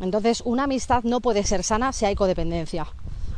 Entonces, 0.01 0.43
una 0.45 0.65
amistad 0.65 1.03
no 1.05 1.21
puede 1.21 1.45
ser 1.45 1.63
sana 1.63 1.93
si 1.93 2.07
hay 2.07 2.15
codependencia. 2.15 2.87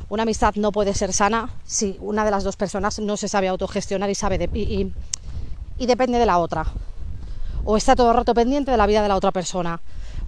Una 0.09 0.25
amistad 0.25 0.55
no 0.57 0.73
puede 0.73 0.95
ser 0.95 1.13
sana 1.13 1.51
si 1.65 1.97
una 2.01 2.25
de 2.25 2.31
las 2.31 2.45
dos 2.45 2.57
personas 2.57 2.99
no 2.99 3.17
se 3.17 3.29
sabe 3.29 3.49
autogestionar 3.49 4.11
y 4.11 4.15
sabe 4.15 4.49
y, 4.53 4.93
y 5.79 5.87
depende 5.87 6.19
de 6.19 6.27
la 6.27 6.39
otra. 6.39 6.67
O 7.65 7.77
está 7.77 7.97
todo 7.97 8.11
el 8.11 8.17
rato 8.17 8.35
pendiente 8.35 8.71
de 8.71 8.77
la 8.77 8.87
vida 8.87 9.03
de 9.03 9.09
la 9.09 9.17
otra 9.17 9.33
persona 9.33 9.81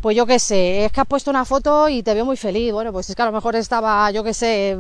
pues 0.05 0.15
yo 0.15 0.27
qué 0.27 0.39
sé, 0.39 0.85
es 0.85 0.93
que 0.93 1.01
has 1.01 1.07
puesto 1.07 1.31
una 1.31 1.47
foto 1.47 1.89
y 1.89 2.03
te 2.03 2.13
veo 2.13 2.27
muy 2.27 2.37
feliz. 2.37 2.75
Bueno, 2.75 2.93
pues 2.93 3.09
es 3.09 3.17
que 3.17 3.23
a 3.23 3.25
lo 3.25 3.33
mejor 3.33 3.57
estaba, 3.57 4.11
yo 4.11 4.23
qué 4.23 4.35
sé, 4.35 4.77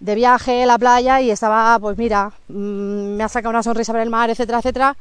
de 0.00 0.14
viaje 0.14 0.64
la 0.66 0.78
playa 0.78 1.20
y 1.20 1.30
estaba, 1.30 1.78
pues 1.78 1.96
mira, 1.98 2.32
mm, 2.48 3.16
me 3.16 3.24
ha 3.24 3.28
sacado 3.28 3.50
una 3.50 3.62
sonrisa 3.62 3.92
por 3.92 4.00
el 4.00 4.10
mar, 4.10 4.30
etcétera, 4.30 4.58
etcétera. 4.58 4.96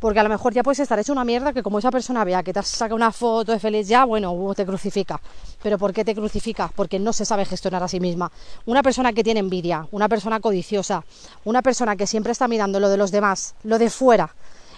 porque 0.00 0.18
a 0.18 0.22
lo 0.22 0.30
mejor 0.30 0.54
ya 0.54 0.62
puedes 0.62 0.80
estar 0.80 0.98
hecho 0.98 1.12
una 1.12 1.26
mierda 1.26 1.52
que 1.52 1.62
como 1.62 1.78
esa 1.78 1.90
persona 1.90 2.24
vea 2.24 2.42
que 2.42 2.54
te 2.54 2.58
has 2.58 2.68
sacado 2.68 2.96
una 2.96 3.12
foto 3.12 3.52
de 3.52 3.58
feliz 3.58 3.86
ya, 3.86 4.06
bueno, 4.06 4.34
te 4.56 4.64
crucifica. 4.64 5.20
Pero 5.62 5.76
¿por 5.76 5.92
qué 5.92 6.06
te 6.06 6.14
crucifica? 6.14 6.70
Porque 6.74 6.98
no 6.98 7.12
se 7.12 7.26
sabe 7.26 7.44
gestionar 7.44 7.82
a 7.82 7.88
sí 7.88 8.00
misma. 8.00 8.32
Una 8.64 8.82
persona 8.82 9.12
que 9.12 9.22
tiene 9.22 9.40
envidia, 9.40 9.86
una 9.90 10.08
persona 10.08 10.40
codiciosa, 10.40 11.04
una 11.44 11.60
persona 11.60 11.96
que 11.96 12.06
siempre 12.06 12.32
está 12.32 12.48
mirando 12.48 12.80
lo 12.80 12.88
de 12.88 12.96
los 12.96 13.10
demás, 13.10 13.54
lo 13.62 13.78
de 13.78 13.90
fuera 13.90 14.34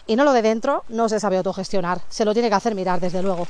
y 0.08 0.16
no 0.16 0.24
lo 0.24 0.32
de 0.32 0.42
dentro, 0.42 0.82
no 0.88 1.08
se 1.08 1.20
sabe 1.20 1.36
autogestionar. 1.36 2.00
Se 2.08 2.24
lo 2.24 2.32
tiene 2.32 2.48
que 2.48 2.56
hacer 2.56 2.74
mirar, 2.74 2.98
desde 2.98 3.22
luego. 3.22 3.46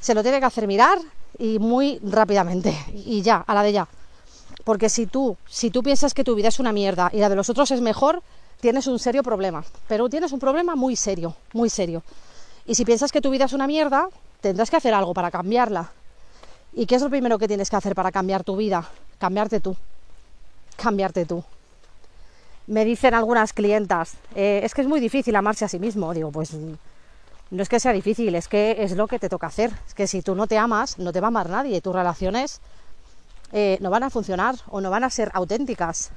Se 0.00 0.14
lo 0.14 0.22
tiene 0.22 0.38
que 0.38 0.44
hacer 0.44 0.66
mirar 0.66 0.98
y 1.38 1.58
muy 1.58 1.98
rápidamente. 2.02 2.76
Y 2.92 3.22
ya, 3.22 3.42
a 3.46 3.54
la 3.54 3.62
de 3.62 3.72
ya. 3.72 3.88
Porque 4.66 4.88
si 4.88 5.06
tú, 5.06 5.36
si 5.48 5.70
tú 5.70 5.84
piensas 5.84 6.12
que 6.12 6.24
tu 6.24 6.34
vida 6.34 6.48
es 6.48 6.58
una 6.58 6.72
mierda 6.72 7.08
y 7.12 7.18
la 7.18 7.28
de 7.28 7.36
los 7.36 7.48
otros 7.48 7.70
es 7.70 7.80
mejor, 7.80 8.20
tienes 8.60 8.88
un 8.88 8.98
serio 8.98 9.22
problema. 9.22 9.64
Pero 9.86 10.08
tienes 10.08 10.32
un 10.32 10.40
problema 10.40 10.74
muy 10.74 10.96
serio, 10.96 11.36
muy 11.52 11.70
serio. 11.70 12.02
Y 12.66 12.74
si 12.74 12.84
piensas 12.84 13.12
que 13.12 13.20
tu 13.20 13.30
vida 13.30 13.44
es 13.44 13.52
una 13.52 13.68
mierda, 13.68 14.08
tendrás 14.40 14.68
que 14.68 14.76
hacer 14.76 14.92
algo 14.92 15.14
para 15.14 15.30
cambiarla. 15.30 15.92
¿Y 16.72 16.86
qué 16.86 16.96
es 16.96 17.02
lo 17.02 17.08
primero 17.08 17.38
que 17.38 17.46
tienes 17.46 17.70
que 17.70 17.76
hacer 17.76 17.94
para 17.94 18.10
cambiar 18.10 18.42
tu 18.42 18.56
vida? 18.56 18.90
Cambiarte 19.18 19.60
tú. 19.60 19.76
Cambiarte 20.74 21.26
tú. 21.26 21.44
Me 22.66 22.84
dicen 22.84 23.14
algunas 23.14 23.52
clientas, 23.52 24.14
eh, 24.34 24.62
es 24.64 24.74
que 24.74 24.80
es 24.80 24.88
muy 24.88 24.98
difícil 24.98 25.36
amarse 25.36 25.64
a 25.64 25.68
sí 25.68 25.78
mismo. 25.78 26.12
Digo, 26.12 26.32
pues 26.32 26.50
no 26.54 27.62
es 27.62 27.68
que 27.68 27.78
sea 27.78 27.92
difícil, 27.92 28.34
es 28.34 28.48
que 28.48 28.82
es 28.82 28.96
lo 28.96 29.06
que 29.06 29.20
te 29.20 29.28
toca 29.28 29.46
hacer. 29.46 29.70
Es 29.86 29.94
que 29.94 30.08
si 30.08 30.22
tú 30.22 30.34
no 30.34 30.48
te 30.48 30.58
amas, 30.58 30.98
no 30.98 31.12
te 31.12 31.20
va 31.20 31.28
a 31.28 31.28
amar 31.28 31.50
nadie. 31.50 31.80
Tus 31.80 31.94
relaciones 31.94 32.60
eh, 33.52 33.78
no 33.80 33.90
van 33.90 34.02
a 34.02 34.10
funcionar 34.10 34.56
o 34.68 34.80
no 34.80 34.90
van 34.90 35.04
a 35.04 35.10
ser 35.10 35.30
auténticas. 35.34 36.10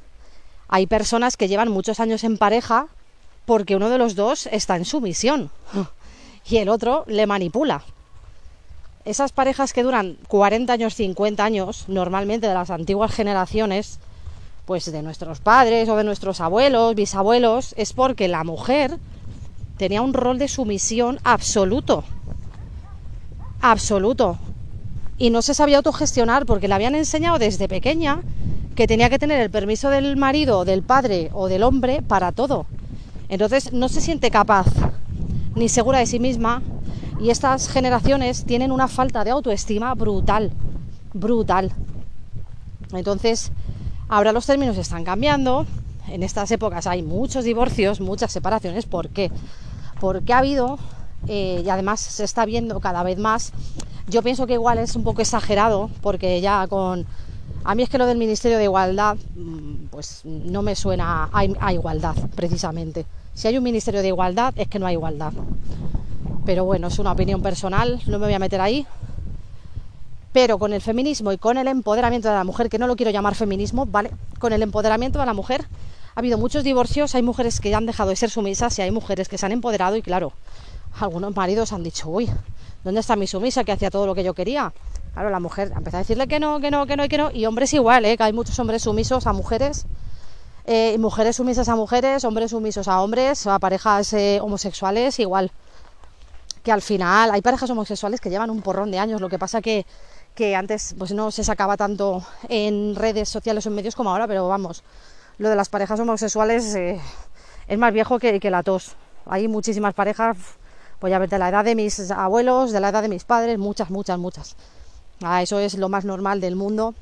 Hay 0.68 0.88
personas 0.88 1.38
que 1.38 1.48
llevan 1.48 1.72
muchos 1.72 2.00
años 2.00 2.24
en 2.24 2.38
pareja 2.38 2.88
porque 3.46 3.76
uno 3.76 3.90
de 3.90 3.98
los 3.98 4.16
dos 4.16 4.48
está 4.52 4.76
en 4.76 4.86
sumisión 4.86 5.50
y 6.50 6.58
el 6.58 6.70
otro 6.70 7.04
le 7.08 7.28
manipula. 7.28 7.84
Esas 9.06 9.32
parejas 9.32 9.74
que 9.74 9.82
duran 9.82 10.18
40 10.28 10.74
años, 10.74 10.94
50 10.94 11.44
años, 11.44 11.86
normalmente 11.88 12.48
de 12.48 12.54
las 12.54 12.70
antiguas 12.70 13.12
generaciones, 13.12 14.00
pues 14.66 14.92
de 14.92 15.02
nuestros 15.02 15.40
padres 15.40 15.90
o 15.90 15.96
de 15.96 16.04
nuestros 16.04 16.42
abuelos, 16.42 16.94
bisabuelos, 16.94 17.74
es 17.76 17.94
porque 17.94 18.28
la 18.28 18.44
mujer 18.44 18.98
tenía 19.78 20.04
un 20.04 20.14
rol 20.14 20.38
de 20.38 20.48
sumisión 20.48 21.20
absoluto. 21.24 22.04
Absoluto. 23.62 24.38
Y 25.20 25.30
no 25.30 25.42
se 25.42 25.54
sabía 25.54 25.78
autogestionar 25.78 26.46
porque 26.46 26.68
le 26.68 26.74
habían 26.74 26.96
enseñado 26.96 27.38
desde 27.38 27.68
pequeña 27.68 28.22
que 28.76 28.88
tenía 28.88 29.10
que 29.10 29.20
tener 29.20 29.42
el 29.42 29.52
permiso 29.52 29.90
del 29.90 30.16
marido, 30.16 30.66
del 30.66 30.82
padre 30.82 31.30
o 31.34 31.48
del 31.48 31.64
hombre 31.64 32.02
para 32.02 32.32
todo. 32.32 32.66
Entonces 33.28 33.74
no 33.74 33.90
se 33.90 34.02
siente 34.02 34.32
capaz 34.32 34.66
ni 35.56 35.68
segura 35.68 36.00
de 36.00 36.06
sí 36.06 36.20
misma 36.20 36.64
y 37.20 37.30
estas 37.30 37.68
generaciones 37.68 38.46
tienen 38.46 38.72
una 38.72 38.88
falta 38.88 39.24
de 39.24 39.32
autoestima 39.32 39.94
brutal, 39.94 40.52
brutal. 41.14 41.74
Entonces, 42.94 43.52
ahora 44.08 44.32
los 44.32 44.46
términos 44.46 44.78
están 44.78 45.04
cambiando. 45.04 45.66
En 46.08 46.24
estas 46.24 46.50
épocas 46.52 46.88
hay 46.88 47.04
muchos 47.04 47.44
divorcios, 47.44 48.00
muchas 48.00 48.32
separaciones. 48.32 48.86
¿Por 48.86 49.10
qué? 49.10 49.32
Porque 50.00 50.34
ha 50.34 50.40
habido, 50.40 50.80
eh, 51.28 51.62
y 51.64 51.70
además 51.70 52.00
se 52.00 52.24
está 52.24 52.46
viendo 52.46 52.80
cada 52.80 53.04
vez 53.04 53.20
más, 53.20 53.52
yo 54.10 54.22
pienso 54.22 54.48
que 54.48 54.54
igual 54.54 54.80
es 54.80 54.96
un 54.96 55.04
poco 55.04 55.22
exagerado, 55.22 55.90
porque 56.02 56.42
ya 56.42 56.68
con 56.68 57.06
a 57.64 57.76
mí 57.76 57.84
es 57.84 57.90
que 57.90 57.98
lo 57.98 58.06
del 58.06 58.18
Ministerio 58.18 58.58
de 58.58 58.64
Igualdad, 58.66 59.18
mm, 59.36 59.88
pues 59.92 60.22
no 60.24 60.62
me 60.62 60.76
suena 60.76 61.30
a, 61.32 61.74
igualdad, 61.74 62.16
precisamente. 62.36 63.06
Si 63.34 63.48
hay 63.48 63.58
un 63.58 63.64
Ministerio 63.64 64.02
de 64.02 64.08
Igualdad, 64.08 64.54
es 64.58 64.68
que 64.68 64.80
no 64.80 64.88
hay 64.88 64.96
igualdad. 64.96 65.34
Pero 66.46 66.66
bueno, 66.66 66.88
es 66.88 67.00
una 67.00 67.12
opinión 67.12 67.42
personal, 67.42 68.02
no 68.08 68.18
me 68.18 68.26
voy 68.26 68.34
a 68.34 68.40
meter 68.40 68.62
ahí. 68.62 68.86
Pero 70.32 70.58
con 70.58 70.74
el 70.74 70.82
feminismo 70.82 71.32
y 71.32 71.38
con 71.38 71.58
el 71.58 71.68
empoderamiento 71.68 72.30
de 72.30 72.36
la 72.36 72.44
mujer, 72.44 72.70
que 72.70 72.80
no 72.80 72.88
lo 72.88 72.96
quiero 72.96 73.12
llamar 73.12 73.36
feminismo, 73.36 73.86
¿vale? 73.86 74.12
Con 74.40 74.54
el 74.54 74.62
empoderamiento 74.62 75.20
de 75.20 75.26
la 75.26 75.34
mujer 75.34 75.66
ha 76.16 76.20
habido 76.20 76.38
muchos 76.38 76.64
divorcios, 76.64 77.16
hay 77.16 77.24
mujeres 77.24 77.60
que 77.60 77.74
han 77.74 77.86
dejado 77.86 78.10
de 78.10 78.16
ser 78.16 78.30
sumisas 78.30 78.78
y 78.80 78.82
hay 78.82 78.92
mujeres 78.92 79.28
que 79.28 79.38
se 79.38 79.46
han 79.46 79.52
empoderado 79.52 79.96
y 79.96 80.02
claro, 80.02 80.34
algunos 81.00 81.36
maridos 81.36 81.72
han 81.72 81.84
dicho, 81.84 82.10
uy, 82.10 82.30
¿dónde 82.84 83.02
está 83.02 83.16
mi 83.16 83.28
sumisa 83.28 83.64
que 83.64 83.72
hacía 83.72 83.90
todo 83.90 84.06
lo 84.06 84.16
que 84.16 84.24
yo 84.24 84.34
quería? 84.34 84.74
Claro, 85.14 85.30
la 85.30 85.40
mujer 85.40 85.72
empezó 85.76 85.98
a 85.98 86.00
decirle 86.00 86.28
que 86.28 86.40
no, 86.40 86.60
que 86.60 86.72
no, 86.72 86.86
que 86.86 86.96
no 86.96 87.06
y 87.06 87.10
que 87.10 87.18
no. 87.18 87.32
Y 87.32 87.46
hombres 87.46 87.74
igual, 87.74 88.06
¿eh? 88.06 88.18
que 88.18 88.24
hay 88.24 88.34
muchos 88.34 88.58
hombres 88.60 88.84
sumisos 88.84 89.28
a 89.28 89.34
mujeres, 89.34 89.86
eh, 90.66 90.98
mujeres 91.00 91.38
sumisas 91.38 91.68
a 91.70 91.76
mujeres, 91.76 92.24
hombres 92.24 92.52
sumisos 92.52 92.88
a 92.88 93.02
hombres, 93.02 93.48
a 93.48 93.60
parejas 93.60 94.14
eh, 94.14 94.40
homosexuales 94.42 95.20
igual. 95.20 95.52
Que 96.64 96.72
al 96.72 96.82
final 96.82 97.32
hay 97.32 97.42
parejas 97.42 97.70
homosexuales 97.70 98.22
que 98.22 98.30
llevan 98.30 98.50
un 98.50 98.62
porrón 98.62 98.92
de 98.92 99.00
años. 99.00 99.20
Lo 99.20 99.30
que 99.30 99.40
pasa 99.40 99.62
que, 99.62 99.86
que 100.36 100.56
antes 100.56 100.96
pues 100.98 101.12
no 101.12 101.32
se 101.32 101.44
sacaba 101.44 101.76
tanto 101.76 102.24
en 102.48 102.96
redes 102.96 103.30
sociales 103.30 103.66
o 103.66 103.70
en 103.70 103.76
medios 103.76 103.96
como 103.96 104.12
ahora, 104.12 104.28
pero 104.28 104.48
vamos, 104.48 104.84
lo 105.38 105.50
de 105.50 105.56
las 105.56 105.70
parejas 105.70 106.00
homosexuales 106.00 106.76
eh, 106.76 107.00
es 107.68 107.78
más 107.78 107.94
viejo 107.94 108.20
que, 108.20 108.40
que 108.40 108.50
la 108.50 108.64
tos. 108.64 108.96
Hay 109.26 109.48
muchísimas 109.48 109.94
parejas, 109.94 110.38
pues 111.00 111.12
ya 111.12 111.20
ver, 111.20 111.30
de 111.30 111.40
la 111.40 111.50
edad 111.50 111.64
de 111.64 111.76
mis 111.76 112.12
abuelos, 112.12 112.72
de 112.72 112.80
la 112.80 112.90
edad 112.90 113.02
de 113.02 113.10
mis 113.10 113.24
padres, 113.24 113.58
muchas, 113.58 113.90
muchas, 113.90 114.20
muchas. 114.20 114.56
Ah, 115.22 115.42
eso 115.42 115.60
es 115.60 115.76
lo 115.76 115.90
más 115.90 116.06
normal 116.06 116.42
del 116.42 116.56
mundo. 116.56 116.94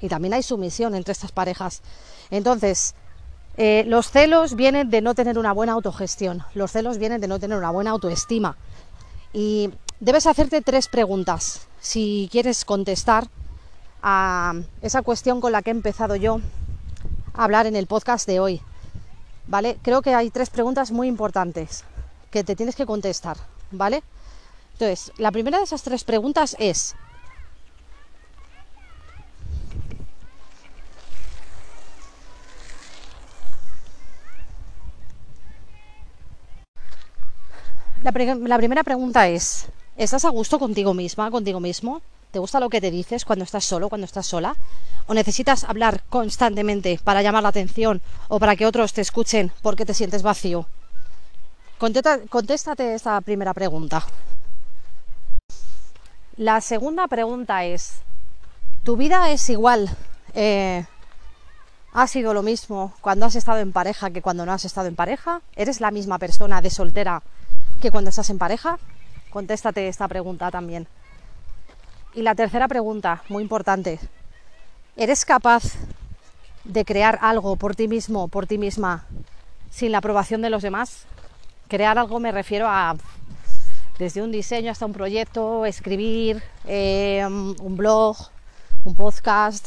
Y 0.00 0.08
también 0.08 0.34
hay 0.34 0.42
sumisión 0.42 0.94
entre 0.94 1.12
estas 1.12 1.32
parejas. 1.32 1.82
Entonces, 2.30 2.94
eh, 3.56 3.84
los 3.86 4.10
celos 4.10 4.54
vienen 4.54 4.90
de 4.90 5.00
no 5.00 5.14
tener 5.14 5.38
una 5.38 5.52
buena 5.52 5.72
autogestión. 5.72 6.44
Los 6.54 6.72
celos 6.72 6.98
vienen 6.98 7.20
de 7.20 7.28
no 7.28 7.38
tener 7.38 7.58
una 7.58 7.70
buena 7.70 7.90
autoestima. 7.90 8.56
Y 9.32 9.70
debes 9.98 10.26
hacerte 10.26 10.62
tres 10.62 10.88
preguntas 10.88 11.66
si 11.80 12.28
quieres 12.30 12.64
contestar 12.64 13.28
a 14.02 14.54
esa 14.82 15.02
cuestión 15.02 15.40
con 15.40 15.52
la 15.52 15.62
que 15.62 15.70
he 15.70 15.72
empezado 15.72 16.14
yo 16.16 16.40
a 17.32 17.44
hablar 17.44 17.66
en 17.66 17.74
el 17.74 17.86
podcast 17.86 18.26
de 18.28 18.38
hoy. 18.38 18.60
¿Vale? 19.46 19.78
Creo 19.82 20.02
que 20.02 20.14
hay 20.14 20.30
tres 20.30 20.50
preguntas 20.50 20.90
muy 20.90 21.08
importantes 21.08 21.84
que 22.34 22.42
te 22.42 22.56
tienes 22.56 22.74
que 22.74 22.84
contestar, 22.84 23.36
¿vale? 23.70 24.02
Entonces, 24.72 25.12
la 25.18 25.30
primera 25.30 25.58
de 25.58 25.64
esas 25.64 25.84
tres 25.84 26.02
preguntas 26.02 26.56
es, 26.58 26.96
La, 38.02 38.12
primera 38.58 38.84
pregunta 38.84 39.28
es, 39.28 39.66
¿estás 39.96 40.26
a 40.26 40.28
gusto 40.28 40.58
contigo 40.58 40.92
misma, 40.92 41.30
contigo 41.30 41.58
mismo? 41.58 42.02
¿Te 42.32 42.38
gusta 42.38 42.60
lo 42.60 42.68
que 42.68 42.82
te 42.82 42.90
dices 42.90 43.24
cuando 43.24 43.44
estás 43.44 43.64
solo, 43.64 43.88
cuando 43.88 44.04
estás 44.04 44.26
sola? 44.26 44.56
¿O 45.06 45.14
necesitas 45.14 45.64
hablar 45.64 46.02
constantemente 46.10 47.00
para 47.02 47.22
llamar 47.22 47.44
la 47.44 47.48
atención 47.48 48.02
o 48.28 48.38
para 48.38 48.56
que 48.56 48.66
otros 48.66 48.92
te 48.92 49.00
escuchen 49.00 49.52
porque 49.62 49.86
te 49.86 49.94
sientes 49.94 50.22
vacío? 50.22 50.66
Contéstate 52.28 52.94
esta 52.94 53.20
primera 53.20 53.52
pregunta. 53.52 54.04
La 56.36 56.60
segunda 56.60 57.06
pregunta 57.08 57.64
es, 57.64 57.96
¿tu 58.82 58.96
vida 58.96 59.30
es 59.30 59.48
igual? 59.50 59.90
Eh, 60.34 60.84
¿Ha 61.92 62.06
sido 62.06 62.34
lo 62.34 62.42
mismo 62.42 62.92
cuando 63.00 63.26
has 63.26 63.36
estado 63.36 63.58
en 63.60 63.72
pareja 63.72 64.10
que 64.10 64.22
cuando 64.22 64.44
no 64.44 64.52
has 64.52 64.64
estado 64.64 64.88
en 64.88 64.96
pareja? 64.96 65.42
¿Eres 65.54 65.80
la 65.80 65.90
misma 65.90 66.18
persona 66.18 66.60
de 66.60 66.70
soltera 66.70 67.22
que 67.80 67.90
cuando 67.90 68.10
estás 68.10 68.30
en 68.30 68.38
pareja? 68.38 68.78
Contéstate 69.30 69.86
esta 69.86 70.08
pregunta 70.08 70.50
también. 70.50 70.88
Y 72.14 72.22
la 72.22 72.34
tercera 72.34 72.66
pregunta, 72.66 73.22
muy 73.28 73.42
importante. 73.42 74.00
¿Eres 74.96 75.24
capaz 75.24 75.74
de 76.64 76.84
crear 76.84 77.18
algo 77.20 77.56
por 77.56 77.76
ti 77.76 77.88
mismo, 77.88 78.28
por 78.28 78.46
ti 78.46 78.58
misma, 78.58 79.04
sin 79.70 79.92
la 79.92 79.98
aprobación 79.98 80.40
de 80.40 80.50
los 80.50 80.62
demás? 80.62 81.06
Crear 81.74 81.98
algo 81.98 82.20
me 82.20 82.30
refiero 82.30 82.68
a 82.68 82.94
desde 83.98 84.22
un 84.22 84.30
diseño 84.30 84.70
hasta 84.70 84.86
un 84.86 84.92
proyecto, 84.92 85.66
escribir, 85.66 86.40
eh, 86.66 87.26
un 87.26 87.76
blog, 87.76 88.16
un 88.84 88.94
podcast, 88.94 89.66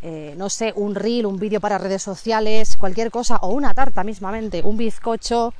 eh, 0.00 0.32
no 0.38 0.48
sé, 0.48 0.72
un 0.74 0.94
reel, 0.94 1.26
un 1.26 1.38
vídeo 1.38 1.60
para 1.60 1.76
redes 1.76 2.02
sociales, 2.02 2.78
cualquier 2.78 3.10
cosa, 3.10 3.36
o 3.42 3.48
una 3.48 3.74
tarta 3.74 4.04
mismamente, 4.04 4.62
un 4.62 4.78
bizcocho, 4.78 5.52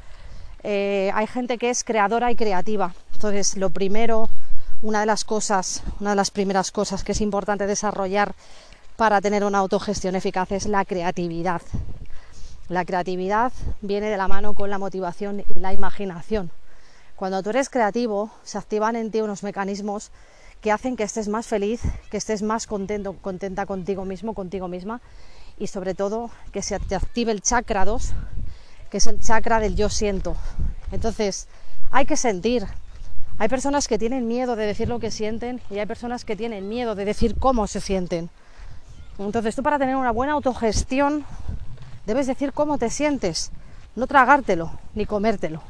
eh, 0.63 1.11
hay 1.15 1.27
gente 1.27 1.59
que 1.59 1.69
es 1.69 1.85
creadora 1.85 2.31
y 2.31 2.35
creativa. 2.35 2.95
Entonces, 3.13 3.59
lo 3.59 3.69
primero, 3.69 4.31
una 4.81 5.01
de 5.01 5.07
las 5.07 5.25
cosas, 5.25 5.83
una 6.01 6.11
de 6.11 6.17
las 6.17 6.31
primeras 6.31 6.71
cosas 6.71 7.05
que 7.05 7.13
es 7.13 7.21
importante 7.21 7.67
desarrollar 7.67 8.35
para 8.97 9.21
tener 9.21 9.45
una 9.45 9.59
autogestión 9.59 10.17
eficaz 10.17 10.51
es 10.51 10.65
la 10.65 10.87
creatividad. 10.87 11.61
La 12.69 12.85
creatividad 12.85 13.51
viene 13.81 14.11
de 14.11 14.19
la 14.19 14.29
mano 14.29 14.53
con 14.53 14.69
la 14.69 14.79
motivación 14.79 15.43
y 15.55 15.59
la 15.59 15.73
imaginación. 15.73 16.51
Cuando 17.17 17.43
tú 17.43 17.49
eres 17.51 17.71
creativo, 17.71 18.31
se 18.43 18.59
activan 18.59 18.95
en 18.95 19.11
ti 19.11 19.23
unos 19.23 19.43
mecanismos 19.43 20.11
que 20.61 20.71
hacen 20.71 20.95
que 20.95 21.05
estés 21.05 21.29
más 21.29 21.47
feliz, 21.47 21.81
que 22.11 22.19
estés 22.19 22.43
más 22.43 22.67
contento, 22.67 23.15
contenta 23.15 23.65
contigo 23.65 24.05
mismo, 24.05 24.35
contigo 24.35 24.69
misma 24.69 25.01
y 25.59 25.69
sobre 25.69 25.95
todo 25.95 26.31
que 26.53 26.61
se 26.61 26.79
te 26.79 26.95
active 26.95 27.33
el 27.33 27.41
chakra 27.41 27.87
2, 27.87 28.13
que 28.91 28.99
es 28.99 29.07
el 29.07 29.19
chakra 29.19 29.61
del 29.61 29.75
yo 29.75 29.89
siento. 29.89 30.37
Entonces, 30.93 31.49
hay 31.91 32.05
que 32.05 32.19
sentir. 32.19 32.67
Hay 33.39 33.49
personas 33.49 33.89
que 33.89 33.99
tienen 33.99 34.29
miedo 34.29 34.57
de 34.57 34.67
decir 34.67 34.89
lo 34.89 34.99
que 34.99 35.11
sienten 35.11 35.63
y 35.71 35.79
hay 35.79 35.87
personas 35.87 36.27
que 36.27 36.37
tienen 36.37 36.69
miedo 36.69 36.95
de 36.95 37.07
decir 37.07 37.37
cómo 37.39 37.67
se 37.67 37.81
sienten. 37.81 38.29
Entonces, 39.19 39.57
tú 39.57 39.63
para 39.63 39.79
tener 39.79 39.97
una 39.97 40.11
buena 40.11 40.35
autogestión 40.35 41.25
debes 42.09 42.27
decir 42.27 42.55
cómo 42.55 42.79
te 42.79 42.89
sientes, 42.89 43.53
no 43.95 44.07
tragártelo 44.07 44.73
ni 44.95 45.05
comértelo. 45.05 45.61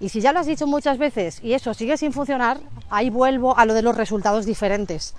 Y 0.00 0.08
si 0.08 0.22
ya 0.22 0.32
lo 0.32 0.38
has 0.38 0.46
dicho 0.46 0.66
muchas 0.66 0.96
veces 0.96 1.38
y 1.42 1.52
eso 1.52 1.74
sigue 1.74 1.98
sin 1.98 2.14
funcionar, 2.14 2.58
ahí 2.88 3.10
vuelvo 3.10 3.58
a 3.58 3.66
lo 3.66 3.74
de 3.74 3.82
los 3.82 3.94
resultados 3.94 4.46
diferentes. 4.46 5.14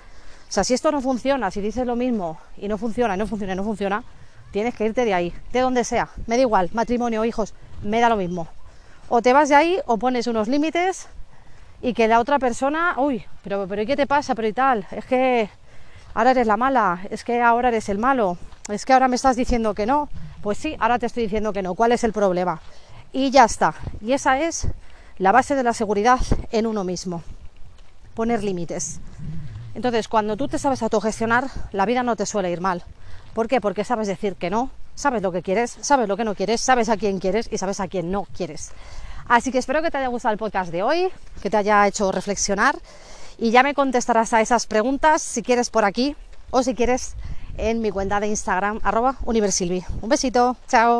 O 0.49 0.51
sea, 0.51 0.63
si 0.63 0.73
esto 0.73 0.91
no 0.91 0.99
funciona, 0.99 1.51
si 1.51 1.61
dices 1.61 1.85
lo 1.85 1.95
mismo 1.95 2.39
y 2.57 2.67
no 2.67 2.79
funciona, 2.79 3.15
no 3.15 3.27
funciona, 3.27 3.53
y 3.53 3.55
no 3.55 3.63
funciona, 3.63 4.03
tienes 4.49 4.73
que 4.73 4.85
irte 4.85 5.05
de 5.05 5.13
ahí, 5.13 5.31
de 5.53 5.59
donde 5.59 5.83
sea. 5.83 6.09
Me 6.25 6.37
da 6.37 6.41
igual, 6.41 6.71
matrimonio, 6.73 7.23
hijos, 7.23 7.53
me 7.83 7.99
da 7.99 8.09
lo 8.09 8.17
mismo. 8.17 8.47
O 9.09 9.21
te 9.21 9.33
vas 9.33 9.47
de 9.47 9.55
ahí 9.55 9.77
o 9.85 9.97
pones 9.97 10.25
unos 10.25 10.47
límites 10.47 11.07
y 11.83 11.93
que 11.93 12.07
la 12.07 12.19
otra 12.19 12.39
persona, 12.39 12.95
uy, 12.97 13.23
pero, 13.43 13.67
pero 13.67 13.83
¿y 13.83 13.85
qué 13.85 13.95
te 13.95 14.07
pasa? 14.07 14.33
Pero 14.33 14.47
y 14.47 14.53
tal, 14.53 14.87
es 14.89 15.05
que 15.05 15.51
ahora 16.15 16.31
eres 16.31 16.47
la 16.47 16.57
mala, 16.57 17.01
es 17.11 17.23
que 17.23 17.43
ahora 17.43 17.67
eres 17.67 17.89
el 17.89 17.99
malo, 17.99 18.39
es 18.69 18.85
que 18.85 18.93
ahora 18.93 19.07
me 19.07 19.15
estás 19.15 19.35
diciendo 19.35 19.75
que 19.75 19.85
no. 19.85 20.09
Pues 20.41 20.57
sí, 20.57 20.75
ahora 20.79 20.97
te 20.97 21.05
estoy 21.05 21.23
diciendo 21.23 21.53
que 21.53 21.61
no. 21.61 21.75
¿Cuál 21.75 21.91
es 21.91 22.03
el 22.03 22.13
problema? 22.13 22.61
Y 23.13 23.29
ya 23.29 23.45
está. 23.45 23.75
Y 24.01 24.13
esa 24.13 24.39
es 24.39 24.67
la 25.17 25.31
base 25.31 25.55
de 25.55 25.63
la 25.63 25.73
seguridad 25.73 26.19
en 26.51 26.65
uno 26.65 26.83
mismo. 26.83 27.23
Poner 28.15 28.43
límites. 28.43 28.99
Entonces, 29.75 30.07
cuando 30.07 30.35
tú 30.37 30.47
te 30.47 30.57
sabes 30.57 30.81
autogestionar, 30.81 31.47
la 31.71 31.85
vida 31.85 32.03
no 32.03 32.15
te 32.15 32.25
suele 32.25 32.51
ir 32.51 32.59
mal. 32.59 32.83
¿Por 33.33 33.47
qué? 33.47 33.61
Porque 33.61 33.83
sabes 33.83 34.07
decir 34.07 34.35
que 34.35 34.49
no, 34.49 34.71
sabes 34.95 35.21
lo 35.21 35.31
que 35.31 35.41
quieres, 35.41 35.77
sabes 35.81 36.07
lo 36.07 36.17
que 36.17 36.25
no 36.25 36.35
quieres, 36.35 36.59
sabes 36.59 36.89
a 36.89 36.97
quién 36.97 37.19
quieres 37.19 37.47
y 37.51 37.57
sabes 37.57 37.79
a 37.79 37.87
quién 37.87 38.11
no 38.11 38.25
quieres. 38.35 38.71
Así 39.27 39.51
que 39.51 39.59
espero 39.59 39.81
que 39.81 39.91
te 39.91 39.97
haya 39.97 40.07
gustado 40.07 40.33
el 40.33 40.39
podcast 40.39 40.71
de 40.71 40.83
hoy, 40.83 41.07
que 41.41 41.49
te 41.49 41.57
haya 41.57 41.87
hecho 41.87 42.11
reflexionar 42.11 42.77
y 43.37 43.51
ya 43.51 43.63
me 43.63 43.73
contestarás 43.73 44.33
a 44.33 44.41
esas 44.41 44.67
preguntas 44.67 45.21
si 45.21 45.41
quieres 45.41 45.69
por 45.69 45.85
aquí 45.85 46.15
o 46.49 46.63
si 46.63 46.75
quieres 46.75 47.15
en 47.57 47.81
mi 47.81 47.91
cuenta 47.91 48.19
de 48.19 48.27
Instagram, 48.27 48.79
arroba 48.83 49.15
Universilvi. 49.25 49.83
Un 50.01 50.09
besito, 50.09 50.55
chao. 50.67 50.99